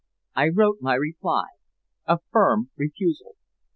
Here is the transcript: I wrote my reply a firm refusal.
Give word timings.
I 0.35 0.47
wrote 0.49 0.79
my 0.81 0.95
reply 0.95 1.45
a 2.07 2.17
firm 2.31 2.71
refusal. 2.75 3.35